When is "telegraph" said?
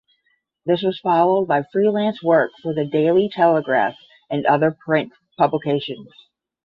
3.31-3.99